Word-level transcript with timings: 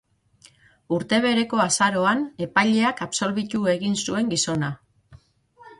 Urte 0.95 1.19
bereko 1.25 1.61
azaroan, 1.65 2.23
epaileak 2.47 3.05
absolbitu 3.09 3.63
egin 3.77 4.01
zuen 4.07 4.35
gizona. 4.35 4.73